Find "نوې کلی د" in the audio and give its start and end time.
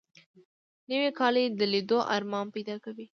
0.89-1.61